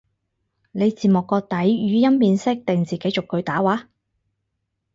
[0.71, 3.87] 你字幕個底語音辨識定自己逐句打話？